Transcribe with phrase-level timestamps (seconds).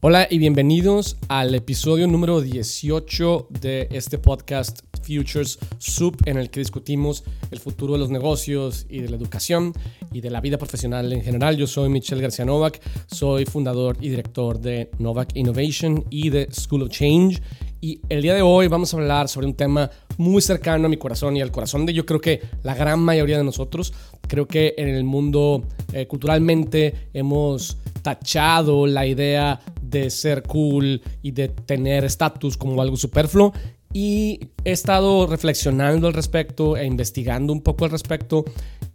[0.00, 6.60] Hola y bienvenidos al episodio número 18 de este podcast Futures Sub en el que
[6.60, 9.72] discutimos el futuro de los negocios y de la educación
[10.12, 11.56] y de la vida profesional en general.
[11.56, 16.82] Yo soy Michelle García Novak, soy fundador y director de Novak Innovation y de School
[16.82, 17.42] of Change
[17.80, 20.96] y el día de hoy vamos a hablar sobre un tema muy cercano a mi
[20.96, 23.92] corazón y al corazón de yo creo que la gran mayoría de nosotros.
[24.26, 31.30] Creo que en el mundo eh, culturalmente hemos tachado la idea de ser cool y
[31.30, 33.52] de tener estatus como algo superfluo.
[33.92, 38.44] Y he estado reflexionando al respecto e investigando un poco al respecto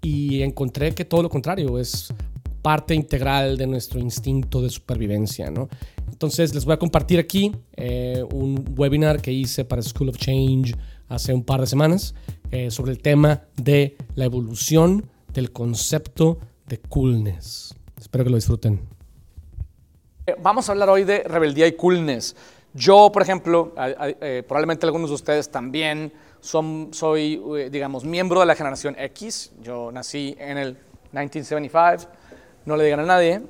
[0.01, 2.13] y encontré que todo lo contrario es
[2.61, 5.67] parte integral de nuestro instinto de supervivencia, ¿no?
[6.11, 10.73] Entonces les voy a compartir aquí eh, un webinar que hice para School of Change
[11.09, 12.15] hace un par de semanas
[12.51, 17.75] eh, sobre el tema de la evolución del concepto de coolness.
[17.99, 18.92] Espero que lo disfruten.
[20.25, 22.33] Eh, vamos a hablar hoy de rebeldía y coolness.
[22.73, 28.45] Yo, por ejemplo, eh, probablemente algunos de ustedes también, son, soy, eh, digamos, miembro de
[28.45, 29.51] la generación X.
[29.61, 30.77] Yo nací en el
[31.11, 32.09] 1975,
[32.65, 33.41] no le digan a nadie.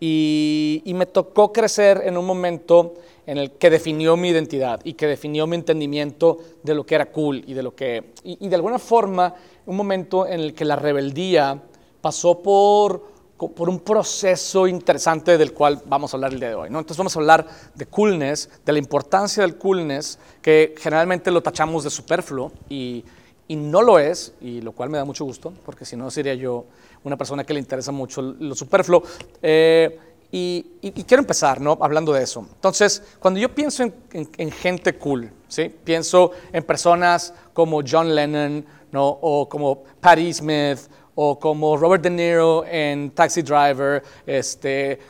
[0.00, 2.94] y, me tocó crecer en un momento
[3.26, 7.06] en el que definió mi identidad y que definió mi entendimiento de lo que era
[7.06, 8.12] cool y de lo que...
[8.24, 9.34] Y de alguna forma,
[9.66, 11.62] un momento en el que la rebeldía
[12.00, 16.70] pasó por por un proceso interesante del cual vamos a hablar el día de hoy.
[16.70, 16.78] ¿no?
[16.78, 21.84] Entonces vamos a hablar de coolness, de la importancia del coolness, que generalmente lo tachamos
[21.84, 23.04] de superfluo y,
[23.48, 26.34] y no lo es, y lo cual me da mucho gusto, porque si no sería
[26.34, 26.64] yo
[27.04, 29.02] una persona que le interesa mucho lo superfluo.
[29.42, 29.98] Eh,
[30.32, 31.78] y, y, quiero empezar ¿no?
[31.80, 32.44] hablando de eso.
[32.54, 35.72] Entonces, cuando yo pienso en, en, gente cool, ¿sí?
[35.84, 39.06] pienso en personas como John Lennon ¿no?
[39.06, 40.80] o como Patti Smith
[41.16, 45.00] o como Robert De Niro en Taxi Driver, este,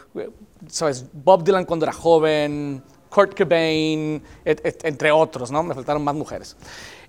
[0.68, 1.04] ¿sabes?
[1.12, 5.62] Bob Dylan cuando era joven, Kurt Cobain, entre otros, ¿no?
[5.62, 6.56] Me faltaron más mujeres.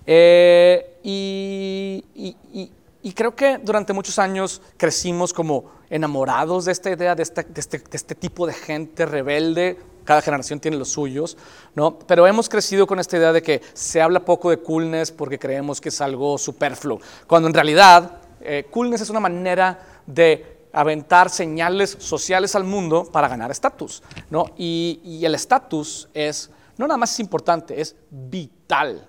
[0.05, 2.71] Eh, y, y,
[3.03, 7.59] y, creo que durante muchos años crecimos como enamorados de esta idea, de este, de
[7.59, 9.77] este, de este tipo de gente rebelde.
[10.05, 11.37] Cada generación tiene los suyos,
[11.75, 11.99] ¿no?
[11.99, 15.81] Pero hemos crecido con esta idea de que se habla poco de coolness porque creemos
[15.81, 21.97] que es algo superfluo, cuando en realidad eh, coolness es una manera de aventar señales
[21.99, 24.45] sociales al mundo para ganar estatus, ¿no?
[24.57, 29.07] Y, el estatus es, no nada más es importante, es vital.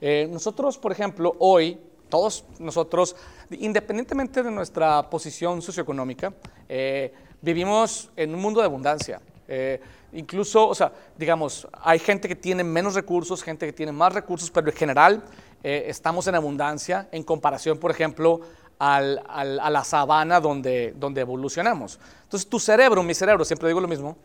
[0.00, 1.78] Eh, nosotros, por ejemplo, hoy,
[2.08, 3.14] todos nosotros,
[3.50, 6.32] independientemente de nuestra posición socioeconómica,
[6.68, 9.20] eh, vivimos en un mundo de abundancia.
[10.14, 14.50] incluso, o sea, digamos, hay gente que tiene menos recursos, gente que tiene más recursos,
[14.50, 15.22] pero en general
[15.62, 18.40] estamos en abundancia en comparación, por ejemplo,
[18.90, 22.00] a la sabana donde, donde evolucionamos.
[22.24, 24.16] Entonces tu cerebro, mi cerebro, siempre digo lo mismo,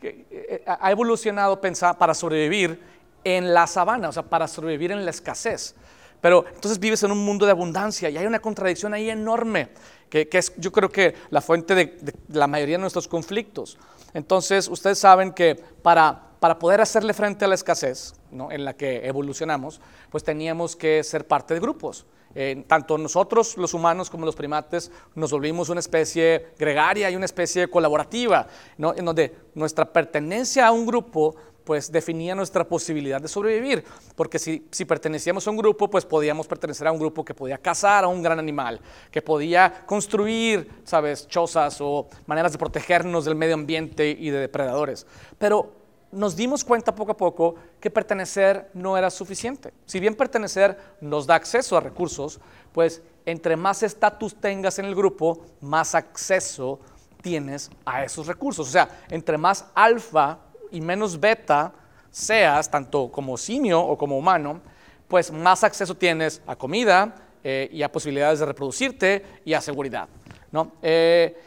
[0.00, 2.80] que, eh, ha evolucionado pensar para sobrevivir
[3.22, 5.76] en la sabana, o sea, para sobrevivir en la escasez.
[6.20, 9.68] Pero entonces vives en un mundo de abundancia y hay una contradicción ahí enorme,
[10.08, 13.78] que, es yo creo que la fuente de, de, la mayoría de nuestros conflictos.
[14.14, 18.50] Entonces ustedes saben que para, para poder hacerle frente a la escasez ¿no?
[18.50, 19.80] en la que evolucionamos,
[20.10, 22.04] pues teníamos que ser parte de grupos.
[22.34, 27.26] Eh, tanto nosotros, los humanos, como los primates, nos volvimos una especie gregaria y una
[27.26, 28.46] especie colaborativa,
[28.78, 28.94] ¿no?
[28.96, 31.34] en donde nuestra pertenencia a un grupo
[31.64, 33.84] pues definía nuestra posibilidad de sobrevivir,
[34.16, 37.58] porque si, si, pertenecíamos a un grupo, pues podíamos pertenecer a un grupo que podía
[37.58, 43.36] cazar a un gran animal, que podía construir, sabes, chozas o maneras de protegernos del
[43.36, 45.06] medio ambiente y de depredadores.
[45.38, 45.81] Pero
[46.12, 49.72] nos dimos cuenta poco a poco que pertenecer no era suficiente.
[49.86, 52.38] Si bien pertenecer nos da acceso a recursos,
[52.72, 56.78] pues entre más estatus tengas en el grupo, más acceso
[57.22, 58.68] tienes a esos recursos.
[58.68, 60.38] O sea, entre más alfa
[60.70, 61.72] y menos beta
[62.10, 64.60] seas, tanto como simio o como humano,
[65.08, 70.08] pues más acceso tienes a comida eh, y a posibilidades de reproducirte y a seguridad.
[70.50, 70.72] ¿no?
[70.82, 71.38] Eh,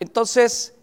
[0.00, 0.73] entonces,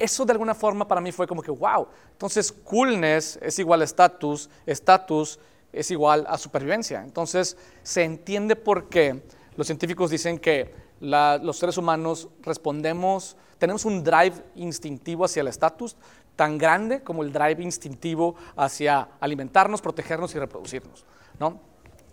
[0.00, 3.84] eso de alguna forma para mí fue como que, wow, entonces coolness es igual a
[3.84, 5.38] estatus, estatus
[5.72, 7.02] es igual a supervivencia.
[7.04, 9.22] Entonces se entiende por qué
[9.56, 15.96] los científicos dicen que los seres humanos respondemos, tenemos un drive instintivo hacia el estatus
[16.34, 21.04] tan grande como el drive instintivo hacia alimentarnos, protegernos y reproducirnos.
[21.38, 21.60] ¿no?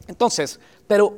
[0.08, 1.18] Entonces, pero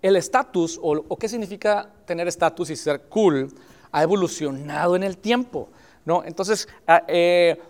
[0.00, 3.52] el estatus o, o qué significa tener estatus y ser cool
[3.90, 5.68] ha evolucionado en el tiempo.
[6.04, 6.22] ¿No?
[6.24, 7.60] Entonces, ah, eh,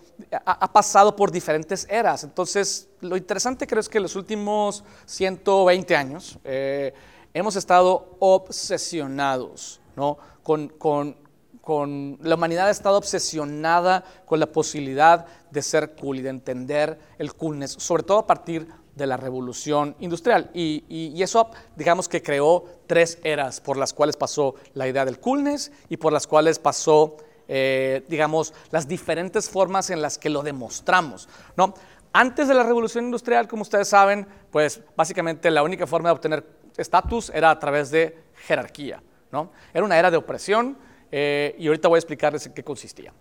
[0.45, 2.25] ha, pasado por diferentes eras.
[2.25, 6.93] Entonces, lo interesante creo es que en los últimos 120 años eh,
[7.33, 10.19] hemos estado obsesionados ¿no?
[10.43, 11.17] con, con,
[11.61, 16.99] con, la humanidad ha estado obsesionada con la posibilidad de ser cool y de entender
[17.19, 20.51] el coolness, sobre todo a partir de la revolución industrial.
[20.55, 25.73] Y, eso, digamos que creó tres eras por las cuales pasó la idea del coolness
[25.89, 27.17] y por las cuales pasó,
[27.49, 31.29] eh, digamos, las diferentes formas en las que lo demostramos.
[31.57, 31.75] ¿no?
[32.13, 36.47] Antes de la revolución industrial, como ustedes saben, pues básicamente la única forma de obtener
[36.77, 39.03] estatus era a través de jerarquía.
[39.33, 39.51] ¿no?
[39.73, 40.77] Era una era de opresión
[41.11, 43.13] eh, y ahorita voy a explicarles en qué consistía.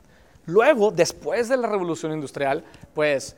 [0.46, 3.36] Luego, después de la revolución industrial, pues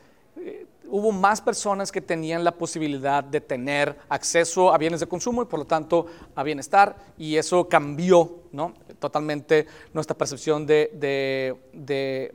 [0.95, 5.45] hubo más personas que tenían la posibilidad de tener acceso a bienes de consumo y
[5.45, 8.73] por lo tanto a bienestar y eso cambió ¿no?
[8.97, 12.31] totalmente nuestra percepción de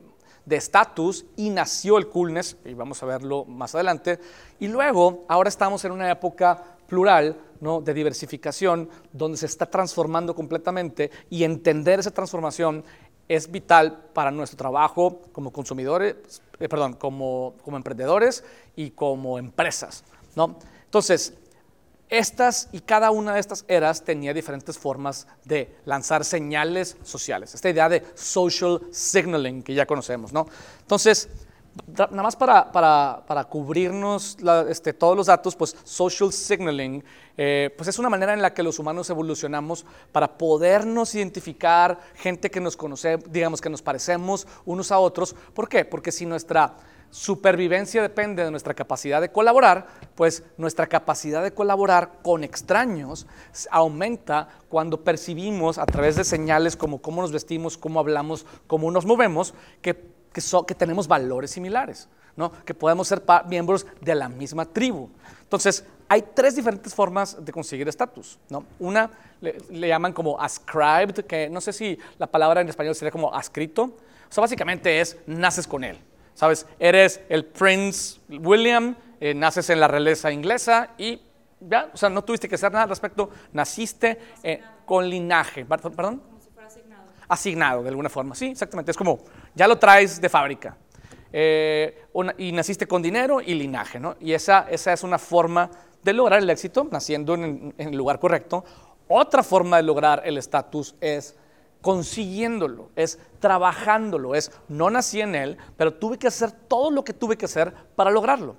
[0.47, 4.19] estatus y nació el coolness, y vamos a verlo más adelante,
[4.59, 7.81] y luego ahora estamos en una época plural, ¿no?
[7.81, 12.83] de diversificación, donde se está transformando completamente y entender esa transformación
[13.35, 16.15] es vital para nuestro trabajo como consumidores,
[16.59, 18.43] eh, perdón, como, como emprendedores
[18.75, 20.03] y como empresas.
[20.35, 20.57] ¿no?
[20.83, 21.33] Entonces,
[22.09, 27.55] estas y cada una de estas eras tenía diferentes formas de lanzar señales sociales.
[27.55, 30.45] Esta idea de social signaling que ya conocemos, ¿no?
[30.81, 31.29] Entonces,
[31.87, 34.37] nada más para, para, para cubrirnos
[34.69, 37.03] este, todos los datos, pues social signaling,
[37.37, 42.51] eh, pues es una manera en la que los humanos evolucionamos para podernos identificar, gente
[42.51, 45.35] que nos conoce, digamos que nos parecemos unos a otros.
[45.53, 45.85] ¿Por qué?
[45.85, 46.75] Porque si nuestra
[47.09, 49.85] supervivencia depende de nuestra capacidad de colaborar,
[50.15, 53.27] pues nuestra capacidad de colaborar con extraños
[53.69, 59.05] aumenta cuando percibimos a través de señales como cómo nos vestimos, cómo hablamos, cómo nos
[59.05, 62.51] movemos, que que, tenemos valores similares, ¿no?
[62.63, 65.09] que podemos ser miembros de la misma tribu.
[65.41, 68.39] Entonces, hay tres diferentes formas de conseguir estatus.
[68.49, 68.65] ¿no?
[68.79, 69.09] Una
[69.41, 73.83] le, llaman como ascribed, que no sé si la palabra en español sería como ascrito.
[73.83, 75.97] O sea, básicamente es naces con él.
[76.33, 76.65] ¿Sabes?
[76.79, 81.21] Eres el Prince William, eh, naces en la realeza inglesa y
[81.59, 85.65] ya, o sea, no tuviste que hacer nada al respecto, naciste eh, con linaje.
[85.65, 86.21] ¿Perdón?
[87.31, 88.35] Asignado de alguna forma.
[88.35, 88.91] Sí, exactamente.
[88.91, 89.19] Es como,
[89.55, 90.75] ya lo traes de fábrica.
[91.31, 92.07] Eh,
[92.37, 94.17] y naciste con dinero y linaje, ¿no?
[94.19, 95.71] Y esa, esa es una forma
[96.03, 98.65] de lograr el éxito, naciendo en, en el lugar correcto.
[99.07, 101.35] Otra forma de lograr el estatus es
[101.81, 107.13] consiguiéndolo, es trabajándolo, es no nací en él, pero tuve que hacer todo lo que
[107.13, 108.57] tuve que hacer para lograrlo.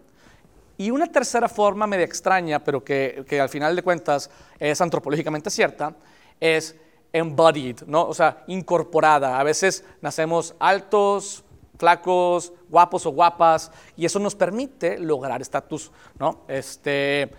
[0.78, 5.50] Y una tercera forma media extraña, pero que, que al final de cuentas es antropológicamente
[5.50, 5.94] cierta,
[6.40, 6.74] es
[7.12, 8.06] embodied, ¿no?
[8.06, 9.38] O sea, incorporada.
[9.38, 11.44] A veces nacemos altos,
[11.78, 16.42] flacos, guapos o guapas, y eso nos permite lograr estatus, ¿no?
[16.48, 17.30] Este,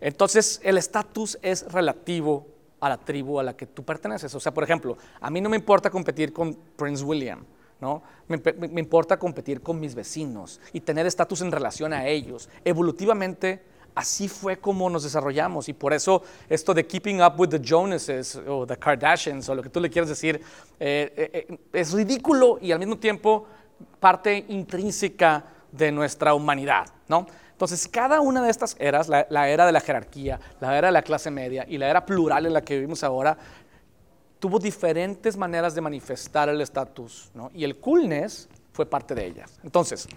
[0.00, 2.46] entonces, el estatus es relativo
[2.80, 4.34] a la tribu a la que tú perteneces.
[4.34, 7.44] O sea, por ejemplo, a mí no me importa competir con Prince William,
[7.80, 8.02] ¿no?
[8.28, 8.36] Me,
[8.68, 12.50] me importa competir con mis vecinos y tener estatus en relación a ellos.
[12.64, 13.62] Evolutivamente,
[13.94, 18.36] así fue como nos desarrollamos y por eso esto de keeping up with the Jonases
[18.46, 20.40] o the Kardashians o lo que tú le quieras decir
[20.80, 23.46] eh, eh, es ridículo y al mismo tiempo
[24.00, 27.26] parte intrínseca de nuestra humanidad, ¿no?
[27.50, 30.92] Entonces, cada una de estas eras, la, la, era de la jerarquía, la era de
[30.92, 33.36] la clase media y la era plural en la que vivimos ahora,
[34.40, 37.50] tuvo diferentes maneras de manifestar el estatus, ¿no?
[37.54, 39.58] Y el coolness fue parte de ellas.
[39.62, 40.08] Entonces,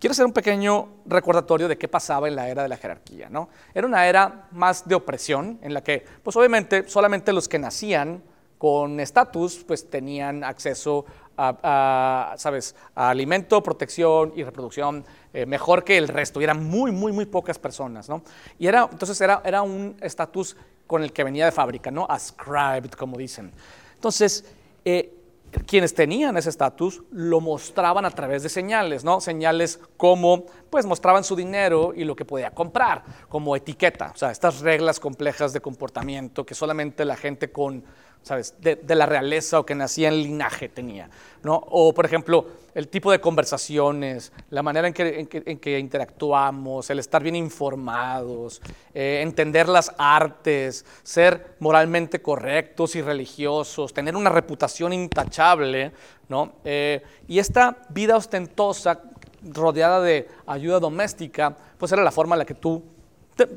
[0.00, 3.28] Quiero hacer un pequeño recordatorio de qué pasaba en la era de la jerarquía.
[3.28, 3.50] ¿no?
[3.74, 8.22] Era una era más de opresión, en la que, pues obviamente, solamente los que nacían
[8.56, 11.04] con estatus, pues tenían acceso
[11.36, 15.04] a, ¿sabes?, a alimento, protección y reproducción
[15.34, 16.40] eh, mejor que el resto.
[16.40, 18.22] Y eran muy, muy, muy pocas personas, ¿no?
[18.58, 22.06] Y era, entonces era, era un estatus con el que venía de fábrica, ¿no?
[22.08, 23.52] Ascribed, como dicen.
[23.94, 24.44] Entonces,
[24.84, 25.19] eh,
[25.66, 29.20] quienes tenían ese estatus lo mostraban a través de señales, ¿no?
[29.20, 34.30] Señales como, pues mostraban su dinero y lo que podía comprar, como etiqueta, o sea,
[34.30, 37.84] estas reglas complejas de comportamiento que solamente la gente con
[38.22, 38.54] ¿sabes?
[38.60, 41.08] De, la realeza o que nacía en linaje tenía,
[41.42, 41.54] ¿no?
[41.70, 47.36] O, por ejemplo, el tipo de conversaciones, la manera en que, interactuamos, el estar bien
[47.36, 48.60] informados,
[48.94, 55.92] eh, entender las artes, ser moralmente correctos y religiosos, tener una reputación intachable,
[56.28, 56.52] ¿no?
[56.64, 59.00] Eh, y esta vida ostentosa,
[59.42, 62.82] rodeada de ayuda doméstica, pues era la forma en la que tú,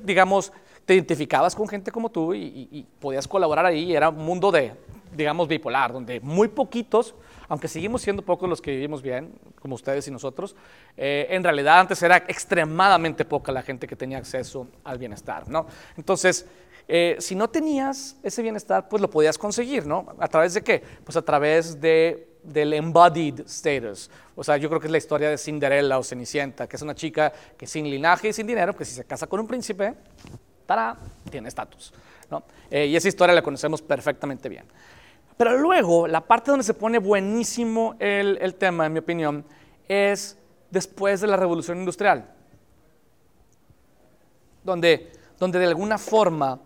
[0.03, 0.53] digamos,
[0.85, 3.95] te identificabas con gente como tú y, podías colaborar ahí.
[3.95, 4.73] Era un mundo de,
[5.15, 7.15] digamos, bipolar, donde muy poquitos,
[7.47, 10.55] aunque seguimos siendo pocos los que vivimos bien, como ustedes y nosotros,
[10.97, 15.65] eh, en realidad antes era extremadamente poca la gente que tenía acceso al bienestar, ¿no?
[15.97, 16.45] Entonces,
[16.87, 20.05] Eh, si no tenías ese bienestar, pues lo podías conseguir, ¿no?
[20.19, 20.83] ¿A través de qué?
[21.03, 24.09] Pues a través de, del embodied status.
[24.35, 26.93] O sea, yo creo que es la historia de Cinderella o Cenicienta, que es una
[26.93, 29.93] chica que sin linaje y sin dinero, que si se casa con un príncipe,
[30.65, 30.97] para,
[31.29, 31.93] tiene estatus.
[32.29, 32.43] ¿no?
[32.69, 34.65] Eh, y esa historia la conocemos perfectamente bien.
[35.37, 39.45] Pero luego, la parte donde se pone buenísimo el, el tema, en mi opinión,
[39.87, 40.37] es
[40.69, 42.25] después de la revolución industrial,
[44.63, 46.59] donde, donde de alguna forma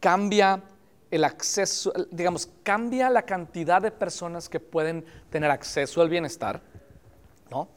[0.00, 0.62] cambia
[1.10, 6.60] el acceso, digamos, cambia la cantidad de personas que pueden tener acceso al bienestar,
[7.50, 7.68] ¿no?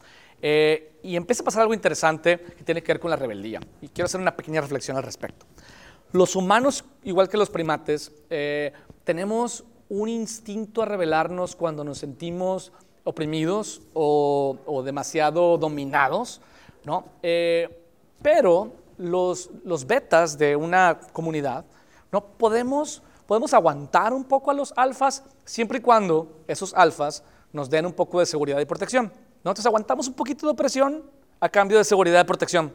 [0.42, 3.60] Eh, y empieza a pasar algo interesante que tiene que ver con la rebeldía.
[3.80, 5.46] Y quiero hacer una pequeña reflexión al respecto.
[6.12, 8.72] Los humanos, igual que los primates, eh,
[9.04, 12.72] tenemos un instinto a rebelarnos cuando nos sentimos
[13.04, 16.40] oprimidos o, demasiado dominados,
[16.84, 17.04] ¿no?
[17.22, 17.84] Eh,
[18.22, 21.64] pero los, los betas de una comunidad,
[22.10, 27.22] no podemos, podemos aguantar un poco a los alfas siempre y cuando esos alfas
[27.52, 29.12] nos den un poco de seguridad y protección.
[29.44, 31.02] Nosotros aguantamos un poquito de opresión
[31.40, 32.72] a cambio de seguridad y protección.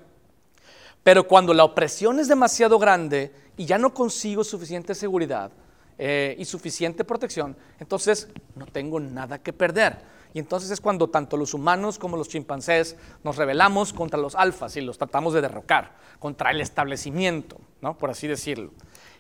[1.03, 5.51] Pero cuando la opresión es demasiado grande y ya no consigo suficiente seguridad
[5.98, 10.13] eh, y suficiente protección, entonces no tengo nada que perder.
[10.33, 14.75] Y entonces es cuando tanto los humanos como los chimpancés nos rebelamos contra los alfas
[14.75, 17.98] y los tratamos de derrocar, contra el establecimiento, ¿no?
[17.98, 18.72] por así decirlo.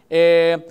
[0.09, 0.67] Eh,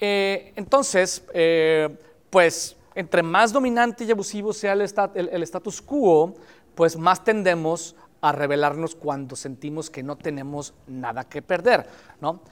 [0.00, 1.88] eh, entonces, eh,
[2.30, 6.34] pues entre más dominante y abusivo sea el, status quo,
[6.74, 11.86] pues más tendemos a rebelarnos cuando sentimos que no tenemos nada que perder,
[12.20, 12.42] ¿no?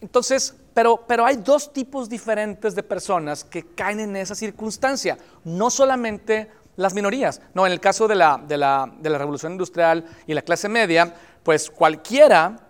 [0.00, 5.70] entonces, pero, pero hay dos tipos diferentes de personas que caen en esa circunstancia, no
[5.70, 10.04] solamente las minorías, no, en el caso de la, de la, de la revolución industrial
[10.26, 11.12] y la clase media,
[11.42, 12.68] pues cualquiera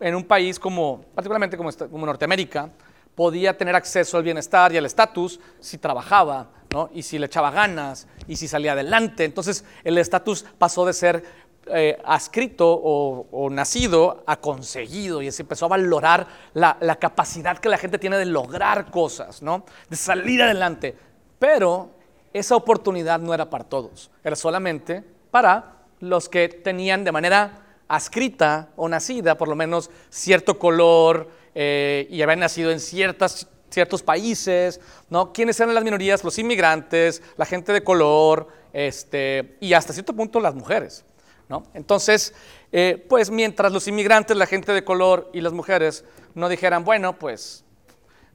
[0.00, 2.70] en un país como, particularmente como Norteamérica,
[3.14, 6.90] podía tener acceso al bienestar y al estatus si trabajaba, ¿no?
[6.92, 9.24] y si le echaba ganas, y si salía adelante.
[9.24, 11.24] Entonces el estatus pasó de ser
[11.68, 17.78] eh, adscrito o, nacido a conseguido, y se empezó a valorar la, capacidad que la
[17.78, 19.64] gente tiene de lograr cosas, ¿no?
[19.88, 20.94] de salir adelante.
[21.38, 21.92] Pero
[22.34, 28.68] esa oportunidad no era para todos, era solamente para los que tenían de manera ascrita
[28.76, 34.80] o nacida, por lo menos cierto color eh, y haber nacido en ciertas, ciertos países,
[35.10, 35.32] ¿no?
[35.32, 36.24] ¿Quiénes eran las minorías?
[36.24, 41.04] Los inmigrantes, la gente de color, este, y hasta cierto punto las mujeres,
[41.48, 41.64] ¿no?
[41.74, 42.34] Entonces,
[42.72, 46.04] eh, pues mientras los inmigrantes, la gente de color y las mujeres
[46.34, 47.64] no dijeran, bueno, pues,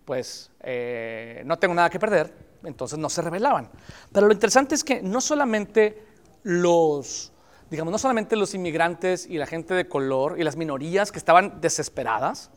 [0.05, 2.33] pues eh, no tengo nada que perder,
[2.63, 3.69] entonces no se rebelaban.
[4.11, 6.03] Pero lo interesante es que no solamente
[6.43, 7.31] los
[7.71, 11.61] digamos, no solamente los inmigrantes y la gente de color y las minorías que estaban
[11.61, 12.51] desesperadas,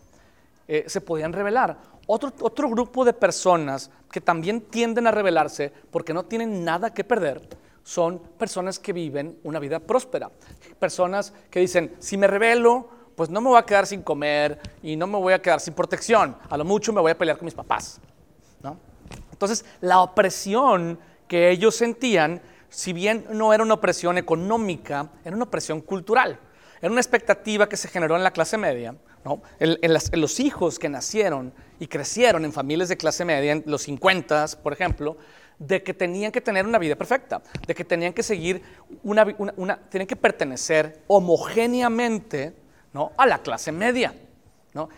[0.68, 1.78] eh, se podían rebelar.
[2.06, 7.04] Otro, otro grupo de personas que también tienden a rebelarse porque no tienen nada que
[7.04, 7.40] perder
[7.82, 10.30] son personas que viven una vida próspera.
[10.78, 14.96] Personas que dicen, si me rebelo, pues no me voy a quedar sin comer y
[14.96, 16.36] no me voy a quedar sin protección.
[16.48, 18.00] A lo mucho me voy a pelear con mis papás.
[18.62, 18.78] ¿no?
[19.30, 22.40] Entonces, la opresión que ellos sentían
[22.74, 26.40] si bien no era una opresión económica, era una opresión cultural.
[26.80, 28.96] Era una expectativa que se generó en la clase media,
[30.12, 34.72] los hijos que nacieron y crecieron en familias de clase media, en los 50, por
[34.72, 35.16] ejemplo,
[35.58, 38.62] de que tenían que tener una vida perfecta, de que tenían que seguir
[39.02, 39.26] una,
[39.56, 42.54] una, que pertenecer homogéneamente
[43.16, 44.14] a la clase media.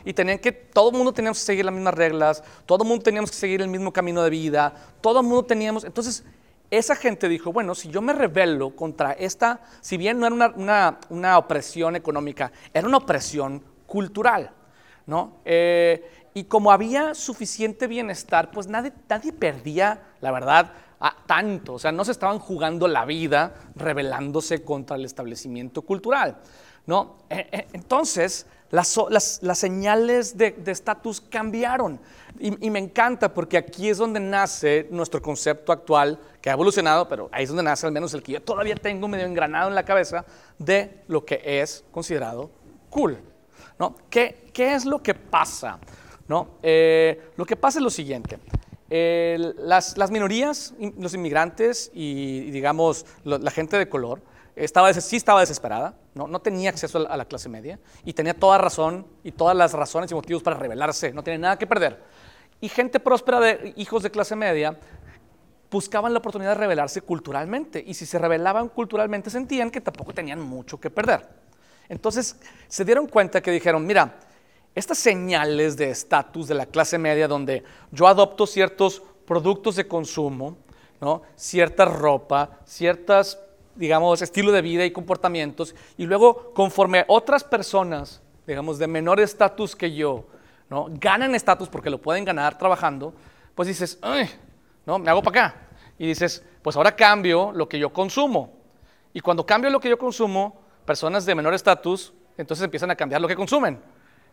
[0.05, 3.05] Y tenían que, todo el mundo teníamos que seguir las mismas reglas, todo el mundo
[3.05, 6.25] teníamos que seguir el mismo camino de vida, todo el mundo teníamos, entonces
[6.71, 10.55] esa gente dijo, bueno, si yo me rebelo contra esta, si bien no era
[11.11, 14.51] una, opresión económica, era una opresión cultural,
[15.07, 15.39] ¿no?
[15.45, 20.73] Eh, y como había suficiente bienestar, pues nadie, nadie perdía, la verdad,
[21.27, 21.75] tanto.
[21.75, 26.39] O sea, no se estaban jugando la vida rebelándose contra el establecimiento cultural,
[26.87, 27.17] ¿no?
[27.31, 28.99] Eh, eh, entonces, las,
[29.55, 32.01] señales de estatus cambiaron.
[32.39, 37.29] Y, me encanta porque aquí es donde nace nuestro concepto actual, que ha evolucionado, pero
[37.33, 39.85] ahí es donde nace al menos el que yo todavía tengo medio engranado en la
[39.85, 40.25] cabeza
[40.59, 42.51] de lo que es considerado
[42.91, 43.19] cool.
[43.79, 43.97] ¿No?
[44.11, 45.79] ¿Qué, es lo que pasa?
[46.29, 46.59] ¿no?
[46.63, 48.39] Eh, lo que pasa es lo siguiente.
[48.89, 54.23] las, las, minorías, los inmigrantes y, digamos la gente de color,
[54.57, 56.27] estaba, sí estaba desesperada, ¿no?
[56.27, 60.11] no tenía acceso a la, clase media y tenía toda razón y todas las razones
[60.11, 62.03] y motivos para rebelarse, no tenía nada que perder.
[62.61, 64.79] Y gente próspera de hijos de clase media
[65.71, 70.41] buscaban la oportunidad de rebelarse culturalmente y si se rebelaban culturalmente sentían que tampoco tenían
[70.41, 71.29] mucho que perder.
[71.89, 72.37] Entonces
[72.69, 74.19] se dieron cuenta que dijeron, mira,
[74.75, 80.57] estas señales de estatus de la clase media donde yo adopto ciertos productos de consumo,
[81.35, 83.39] cierta ropa, ciertas,
[83.75, 89.75] digamos, estilo de vida y comportamientos, y luego conforme otras personas, digamos, de menor estatus
[89.75, 90.27] que yo,
[90.69, 93.15] ganan estatus porque lo pueden ganar trabajando,
[93.55, 93.99] pues dices,
[94.85, 94.99] ¿no?
[94.99, 95.61] me hago para acá.
[95.99, 98.53] Y dices, pues ahora cambio lo que yo consumo.
[99.15, 103.21] Y cuando cambio lo que yo consumo, personas de menor estatus, entonces empiezan a cambiar
[103.21, 103.79] lo que consumen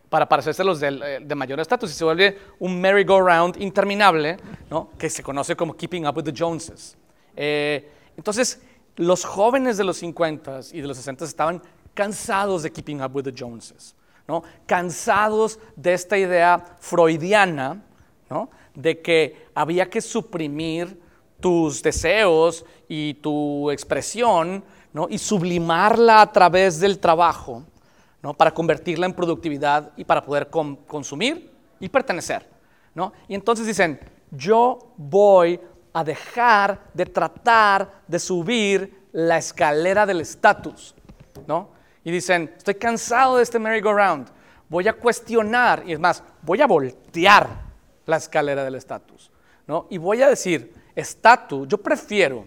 [0.08, 4.36] para parecerse a los de, eh, de mayor estatus y se vuelve un merry-go-round interminable,
[4.70, 4.90] ¿no?
[4.96, 6.96] que se conoce como Keeping Up with the Joneses.
[7.36, 8.62] Eh, entonces,
[8.96, 11.62] los jóvenes de los 50s y de los 60s estaban
[11.94, 13.94] cansados de Keeping Up with the Joneses,
[14.28, 14.42] ¿no?
[14.66, 17.82] cansados de esta idea freudiana
[18.30, 18.50] ¿no?
[18.74, 21.00] de que había que suprimir
[21.40, 25.08] tus deseos y tu expresión ¿no?
[25.10, 27.64] y sublimarla a través del trabajo
[28.22, 28.32] ¿no?
[28.32, 32.48] para convertirla en productividad y para poder consumir y pertenecer.
[32.94, 33.12] ¿no?
[33.28, 35.60] Y entonces dicen, yo voy
[35.92, 40.94] a dejar de tratar de subir la escalera del estatus.
[41.46, 41.70] ¿no?
[42.04, 44.28] Y dicen, estoy cansado de este merry-go-round,
[44.68, 47.48] voy a cuestionar, y es más, voy a voltear
[48.06, 49.32] la escalera del estatus.
[49.66, 49.88] ¿no?
[49.90, 52.46] Y voy a decir, estatus, yo prefiero,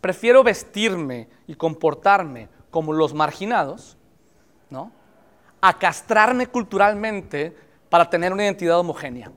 [0.00, 3.96] prefiero vestirme y comportarme como los marginados,
[4.70, 4.92] ¿no?
[5.60, 7.56] A castrarme culturalmente
[7.88, 9.32] para tener una identidad homogénea.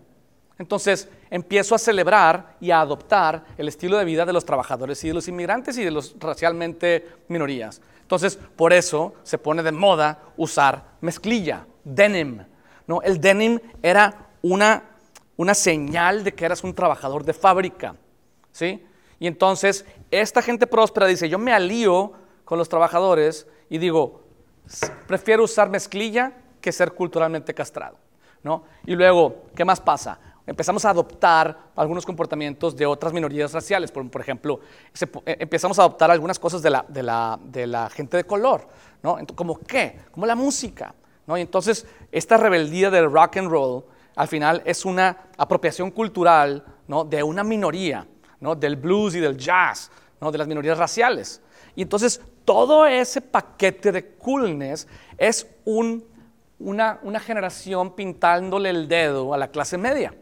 [0.58, 5.08] Entonces empiezo a celebrar y a adoptar el estilo de vida de los trabajadores y
[5.08, 7.82] de los inmigrantes y de los racialmente minorías.
[8.02, 12.44] Entonces, por eso se pone de moda usar mezclilla, denim.
[12.86, 13.02] ¿no?
[13.02, 14.84] El denim era una,
[15.38, 17.96] una señal de que eras un trabajador de fábrica.
[18.52, 18.86] ¿sí?
[19.22, 22.12] Y entonces esta gente próspera dice, yo me alío
[22.44, 24.24] con los trabajadores y digo,
[25.06, 27.98] prefiero usar mezclilla que ser culturalmente castrado.
[28.42, 28.64] ¿no?
[28.84, 30.20] Y luego, ¿qué más pasa?
[30.48, 33.92] Empezamos a adoptar algunos comportamientos de otras minorías raciales.
[33.92, 34.60] Por, ejemplo,
[35.00, 38.68] eh, empezamos a adoptar algunas cosas de la, de la, de la gente de color.
[39.04, 39.20] ¿no?
[39.36, 40.00] ¿Como qué?
[40.10, 40.96] Como la música.
[41.28, 41.38] ¿no?
[41.38, 47.06] Y entonces, esta rebeldía del rock and roll, al final, es una apropiación cultural ¿no?
[47.06, 48.08] de una minoría,
[48.42, 48.56] ¿no?
[48.56, 50.32] del blues y del jazz, ¿no?
[50.32, 51.42] de las minorías raciales.
[51.76, 59.50] Y entonces todo ese paquete de coolness es una, generación pintándole el dedo a la
[59.50, 60.14] clase media.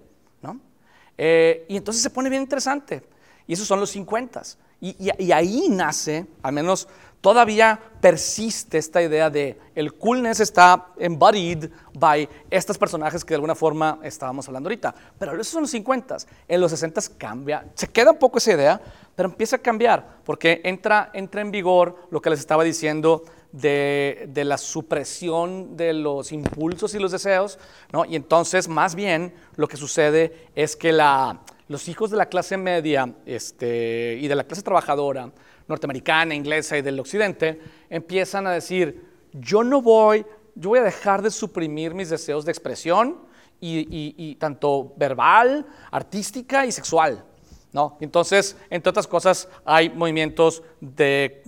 [1.22, 3.04] Eh, y entonces se pone bien interesante.
[3.46, 4.42] Y esos son los 50.
[4.80, 6.88] Y, y, ahí nace, al menos
[7.22, 13.56] todavía persiste esta idea de el coolness está embodied by estos personajes que de alguna
[13.56, 14.96] forma estábamos hablando ahorita.
[15.18, 16.18] Pero esos son los 50.
[16.48, 18.82] En los 60 cambia, se queda un poco esa idea,
[19.16, 24.32] pero empieza a cambiar porque entra, entra en vigor lo que les estaba diciendo de,
[24.36, 27.58] la supresión de los impulsos y los deseos,
[27.92, 28.06] ¿no?
[28.06, 32.58] y entonces más bien lo que sucede es que la, los hijos de la clase
[32.58, 35.32] media este, y de la clase trabajadora
[35.70, 41.22] norteamericana, inglesa y del occidente empiezan a decir, yo no voy, yo voy a dejar
[41.22, 43.30] de suprimir mis deseos de expresión
[43.62, 47.24] y tanto verbal, artística y sexual.
[47.72, 47.98] ¿no?
[48.00, 51.42] Entonces, entre otras cosas, hay movimientos de,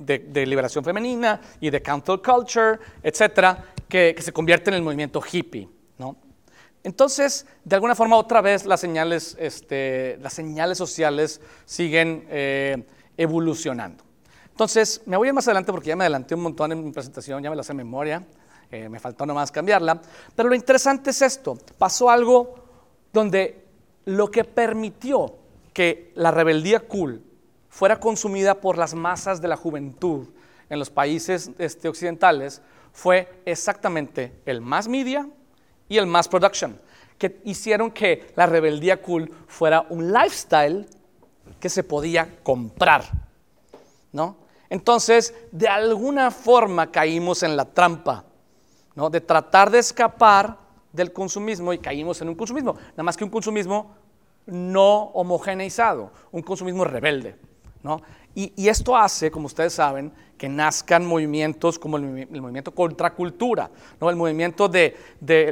[0.46, 6.16] liberación femenina y de counterculture, etcétera, que, se convierten en el movimiento hippie, ¿no?
[6.84, 12.84] Entonces, de alguna forma, otra vez las señales, este, las señales sociales siguen eh,
[13.18, 14.04] evolucionando.
[14.52, 16.92] Entonces, me voy a ir más adelante porque ya me adelanté un montón en mi
[16.92, 18.24] presentación, ya me la sé en memoria,
[18.70, 20.02] eh, me faltó nomás cambiarla.
[20.36, 22.56] Pero lo interesante es esto: pasó algo
[23.12, 23.66] donde
[24.06, 25.36] lo que permitió
[25.74, 27.24] que la rebeldía cool
[27.70, 30.28] fuera consumida por las masas de la juventud
[30.70, 32.62] en los países este, occidentales
[32.94, 35.28] fue exactamente el más media
[35.88, 36.80] y el más production,
[37.18, 40.88] que hicieron que la rebeldía cool fuera un lifestyle
[41.60, 43.31] que se podía comprar.
[44.12, 44.38] ¿No?
[44.70, 48.24] Entonces, de alguna forma caímos en la trampa
[48.96, 49.10] ¿no?
[49.10, 50.58] de tratar de escapar
[50.94, 53.96] del consumismo y caímos en un consumismo, nada más que un consumismo
[54.46, 57.36] no homogeneizado, un consumismo rebelde.
[57.84, 58.02] ¿no?
[58.34, 63.70] Y, esto hace, como ustedes saben, que nazcan movimientos como el, movimiento contracultura,
[64.00, 64.10] ¿no?
[64.10, 64.96] el movimiento de,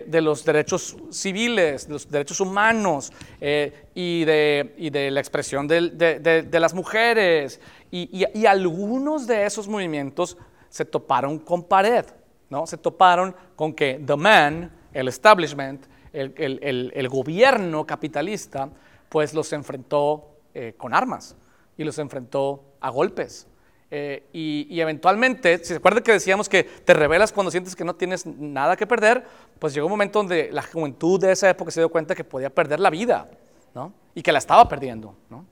[0.10, 7.60] los derechos civiles, de los derechos humanos eh, y, de, la expresión de, las mujeres.
[7.92, 10.38] Y, algunos de esos movimientos
[10.70, 12.06] se toparon con pared,
[12.50, 12.68] ¿no?
[12.68, 18.70] se toparon con que the man, el establishment, el gobierno capitalista,
[19.10, 21.36] pues los enfrentó eh, con armas
[21.78, 23.48] y los enfrentó a golpes.
[23.92, 27.96] Eh, y, eventualmente, si se acuerdan que decíamos que te revelas cuando sientes que no
[27.96, 29.24] tienes nada que perder,
[29.58, 32.50] pues llegó un momento donde la juventud de esa época se dio cuenta que podía
[32.50, 33.30] perder la vida,
[33.74, 33.94] ¿no?
[34.14, 35.46] Y que la estaba perdiendo, ¿no?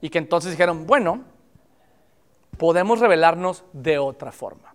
[0.00, 1.24] Y que entonces dijeron, bueno,
[2.60, 4.74] podemos revelarnos de otra forma.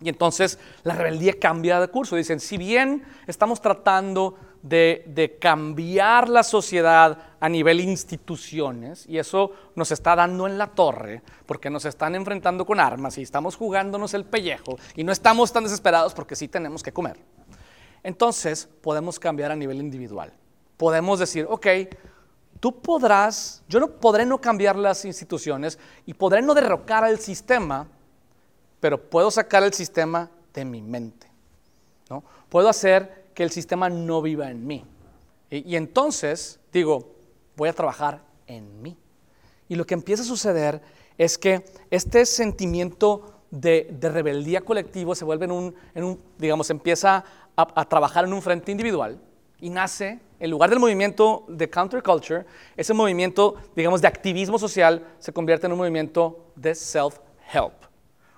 [0.00, 2.16] Y entonces la rebeldía cambia de curso.
[2.16, 9.92] Dicen, si bien estamos tratando de, cambiar la sociedad a nivel instituciones, y eso nos
[9.92, 14.24] está dando en la torre, porque nos están enfrentando con armas y estamos jugándonos el
[14.24, 17.16] pellejo, y no estamos tan desesperados porque sí tenemos que comer.
[18.02, 20.32] Entonces podemos cambiar a nivel individual.
[20.76, 21.66] Podemos decir, ok,
[22.60, 27.86] tú podrás, yo no podré no cambiar las instituciones y podré no derrocar al sistema,
[28.80, 31.26] pero puedo sacar el sistema de mi mente.
[32.10, 32.22] ¿no?
[32.48, 34.84] Puedo hacer que el sistema no viva en mí.
[35.50, 37.14] Y, entonces digo,
[37.56, 38.96] voy a trabajar en mí.
[39.68, 40.80] Y lo que empieza a suceder
[41.16, 45.52] es que este sentimiento de, rebeldía colectivo se vuelve en
[46.04, 47.24] un, digamos, empieza
[47.56, 49.20] a, trabajar en un frente individual
[49.60, 52.44] y nace, en lugar del movimiento de counterculture,
[52.76, 57.72] ese movimiento, digamos, de activismo social se convierte en un movimiento de self-help.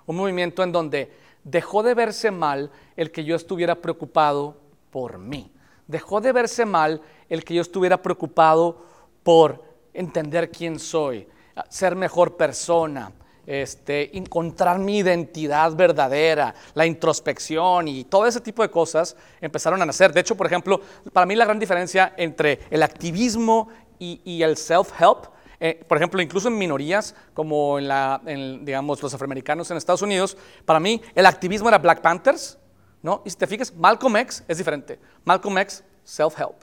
[0.05, 1.11] Un movimiento en donde
[1.43, 4.55] dejó de verse mal el que yo estuviera preocupado
[4.89, 5.51] por mí.
[5.85, 8.85] Dejó de verse mal el que yo estuviera preocupado
[9.21, 11.27] por entender quién soy,
[11.67, 13.11] ser mejor persona,
[13.47, 19.85] este, encontrar mi identidad verdadera, la introspección y todo ese tipo de cosas empezaron a
[19.85, 20.11] nacer.
[20.11, 20.81] De hecho, por ejemplo,
[21.13, 25.29] para mí la gran diferencia entre el activismo y, el self-help,
[25.59, 30.79] eh, por ejemplo, incluso en minorías como en, digamos, los afroamericanos en Estados Unidos, para
[30.79, 32.59] mí el activismo era Black Panthers,
[33.01, 33.21] ¿no?
[33.25, 34.99] Y si te fijas, Malcolm X es diferente.
[35.23, 36.57] Malcolm X, self-help.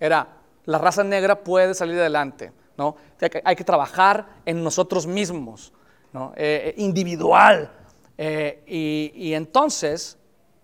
[0.00, 0.26] Era,
[0.64, 2.96] la raza negra puede salir adelante, ¿no?
[3.44, 5.72] Hay que trabajar en nosotros mismos,
[6.12, 6.32] ¿no?
[6.36, 7.70] Eh, eh, individual.
[8.18, 10.18] Eh, y, entonces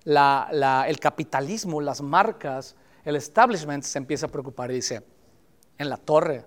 [0.05, 5.03] el capitalismo, las marcas, el establishment se empieza a preocupar y dice,
[5.77, 6.45] en la torre,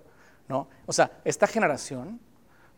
[0.48, 0.68] ¿no?
[0.86, 2.20] O sea, esta generación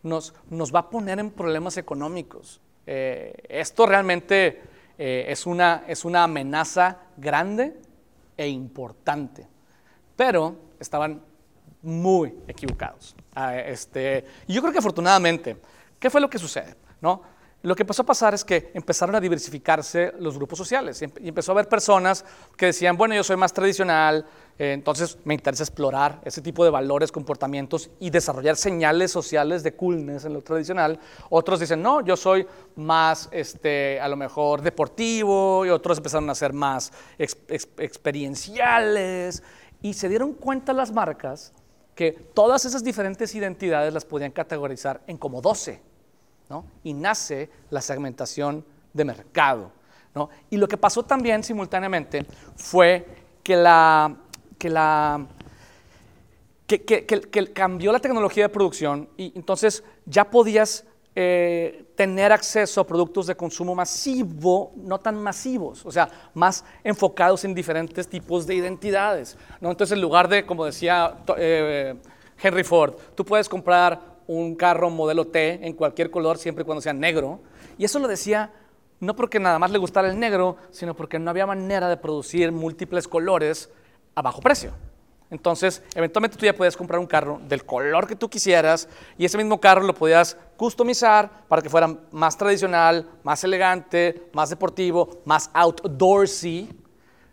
[0.03, 2.61] nos, nos va a poner en problemas económicos.
[2.85, 4.61] esto realmente
[4.97, 7.75] eh, es, una, es una amenaza grande
[8.37, 9.45] e importante.
[10.15, 11.21] Pero estaban
[11.81, 13.15] muy equivocados.
[13.33, 15.57] Ah, este, y yo creo que afortunadamente,
[15.99, 16.75] ¿qué fue lo que sucede?
[17.01, 17.21] ¿No?
[17.65, 21.51] Lo que empezó a pasar es que empezaron a diversificarse los grupos sociales y empezó
[21.51, 22.23] a haber personas
[22.55, 24.23] que decían, bueno, yo soy más tradicional,
[24.59, 29.75] eh, entonces me interesa explorar ese tipo de valores, comportamientos y desarrollar señales sociales de
[29.75, 30.99] coolness en lo tradicional.
[31.31, 36.35] Otros dicen, no, yo soy más, este, a lo mejor, deportivo y otros empezaron a
[36.35, 36.93] ser más
[37.79, 39.41] experienciales
[39.81, 41.51] y se dieron cuenta las marcas
[41.95, 45.81] que todas esas diferentes identidades las podían categorizar en como 12
[46.83, 49.71] y nace la segmentación de mercado.
[50.49, 53.05] Y lo que pasó también simultáneamente fue
[53.43, 54.15] que, la,
[54.57, 55.25] que, la,
[56.67, 63.27] que, cambió la tecnología de producción y entonces ya podías eh, tener acceso a productos
[63.27, 69.37] de consumo masivo, no tan masivos, o sea, más enfocados en diferentes tipos de identidades.
[69.61, 69.71] ¿no?
[69.71, 71.95] Entonces, en lugar de, como decía eh,
[72.41, 76.81] Henry Ford, tú puedes comprar un carro modelo T en cualquier color, siempre y cuando
[76.81, 77.39] sea negro.
[77.77, 78.51] Y eso lo decía
[78.99, 82.51] no porque nada más le gustara el negro, sino porque no había manera de producir
[82.51, 83.69] múltiples colores
[84.15, 84.71] a bajo precio.
[85.31, 89.37] Entonces, eventualmente tú ya podías comprar un carro del color que tú quisieras y ese
[89.37, 95.49] mismo carro lo podías customizar para que fuera más tradicional, más elegante, más deportivo, más
[95.53, 96.69] outdoorsy.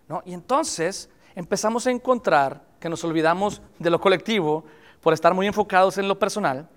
[0.08, 0.22] ¿no?
[0.24, 4.64] Y entonces empezamos a encontrar que nos olvidamos de lo colectivo
[5.00, 6.68] por estar muy enfocados en lo personal